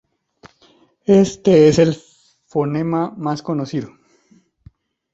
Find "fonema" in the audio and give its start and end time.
2.47-3.13